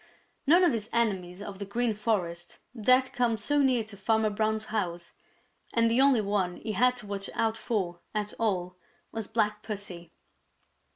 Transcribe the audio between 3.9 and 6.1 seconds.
Farmer Brown's house, and the